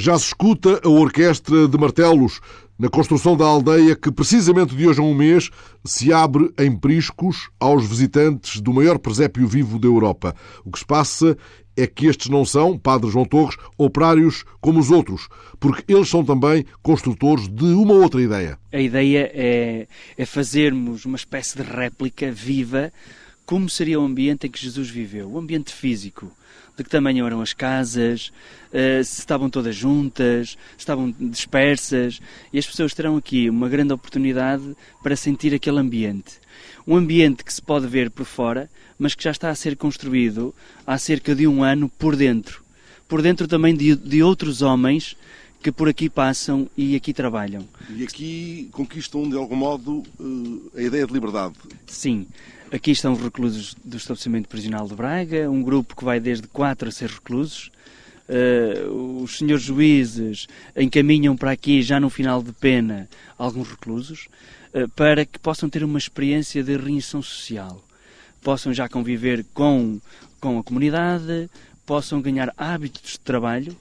[0.00, 2.40] Já se escuta a orquestra de martelos
[2.78, 5.50] na construção da aldeia que, precisamente de hoje a um mês,
[5.84, 10.36] se abre em Priscos aos visitantes do maior presépio vivo da Europa.
[10.64, 11.36] O que se passa
[11.76, 16.24] é que estes não são, Padre João Torres, operários como os outros, porque eles são
[16.24, 18.56] também construtores de uma outra ideia.
[18.72, 22.92] A ideia é, é fazermos uma espécie de réplica viva
[23.48, 26.30] como seria o ambiente em que Jesus viveu, o ambiente físico.
[26.76, 28.30] De que tamanho eram as casas,
[28.68, 32.20] uh, se estavam todas juntas, se estavam dispersas,
[32.52, 36.34] e as pessoas terão aqui uma grande oportunidade para sentir aquele ambiente.
[36.86, 40.54] Um ambiente que se pode ver por fora, mas que já está a ser construído
[40.86, 42.62] há cerca de um ano por dentro.
[43.08, 45.16] Por dentro também de, de outros homens
[45.62, 47.66] que por aqui passam e aqui trabalham.
[47.90, 50.02] E aqui conquistam, de algum modo,
[50.74, 51.54] eh, a ideia de liberdade.
[51.86, 52.26] Sim.
[52.70, 56.88] Aqui estão os reclusos do estabelecimento prisional de Braga, um grupo que vai desde 4
[56.88, 57.70] a 6 reclusos.
[58.28, 64.28] Uh, os senhores juízes encaminham para aqui, já no final de pena, alguns reclusos,
[64.74, 67.82] uh, para que possam ter uma experiência de reinserção social.
[68.42, 69.98] Possam já conviver com,
[70.38, 71.48] com a comunidade,
[71.86, 73.74] possam ganhar hábitos de trabalho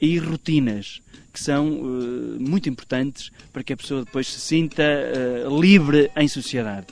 [0.00, 1.00] e rotinas
[1.32, 4.82] que são uh, muito importantes para que a pessoa depois se sinta
[5.60, 6.86] livre em sociedade.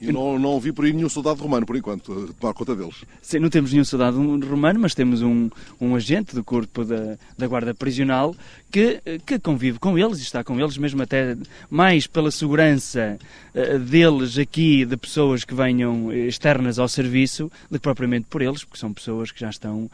[0.00, 3.04] E não, não vi por aí nenhum soldado romano, por enquanto, tomar conta deles.
[3.20, 7.46] Sim, não temos nenhum soldado romano, mas temos um, um agente do corpo da, da
[7.46, 8.34] guarda prisional
[8.70, 11.36] que, que convive com eles está com eles, mesmo até
[11.70, 13.18] mais pela segurança
[13.54, 18.64] uh, deles aqui, de pessoas que venham externas ao serviço, do que propriamente por eles,
[18.64, 19.90] porque são pessoas que já estão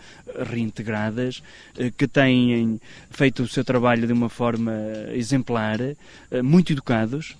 [0.50, 1.42] reintegradas,
[1.78, 4.72] uh, que têm feito o seu trabalho de uma forma
[5.12, 5.96] exemplar, uh,
[6.42, 7.36] muito educados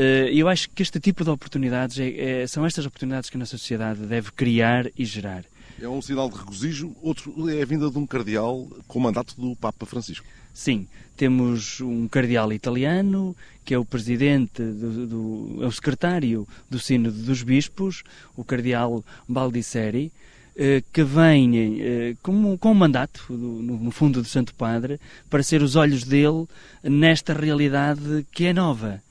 [0.00, 3.40] eh, eu acho que este tipo de oportunidades é, é, são estas oportunidades que a
[3.40, 5.44] nossa sociedade deve criar e gerar.
[5.82, 6.94] É um sinal de regozijo.
[7.02, 10.24] Outro é a vinda de um cardeal com o mandato do Papa Francisco.
[10.54, 16.78] Sim, temos um cardeal italiano, que é o presidente, do, do, é o secretário do
[16.78, 18.04] Sínodo dos Bispos,
[18.36, 20.12] o cardeal Baldisseri,
[20.56, 25.60] eh, que vem eh, com, com um mandato, no fundo do Santo Padre, para ser
[25.60, 26.46] os olhos dele
[26.84, 29.02] nesta realidade que é nova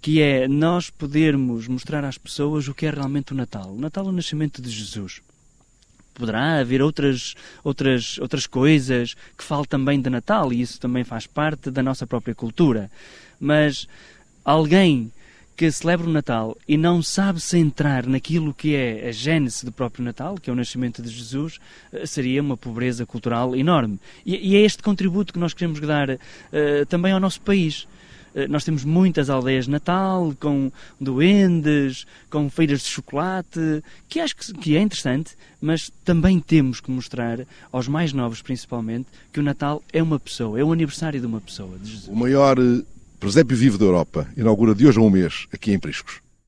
[0.00, 3.72] que é nós podermos mostrar às pessoas o que é realmente o Natal.
[3.72, 5.20] O Natal é o nascimento de Jesus.
[6.14, 11.26] Poderá haver outras, outras, outras coisas que falam também de Natal, e isso também faz
[11.26, 12.90] parte da nossa própria cultura.
[13.40, 13.88] Mas
[14.44, 15.10] alguém
[15.56, 20.04] que celebra o Natal e não sabe centrar naquilo que é a gênese do próprio
[20.04, 21.58] Natal, que é o nascimento de Jesus,
[21.92, 24.00] eh, seria uma pobreza cultural enorme.
[24.24, 26.18] E, e é este contributo que nós queremos dar uh,
[26.88, 27.86] também ao nosso país.
[28.34, 30.70] Eh, nós temos muitas aldeias de Natal, com
[31.00, 37.40] duendes, com feiras de chocolate, que acho que é interessante, mas também temos que mostrar,
[37.70, 41.40] aos mais novos principalmente, que o Natal é uma pessoa, é o aniversário de uma
[41.40, 41.76] pessoa.
[41.78, 42.82] De o maior eh,
[43.20, 46.21] presépio vivo da Europa inaugura de hoje a um mês, aqui em Priscos.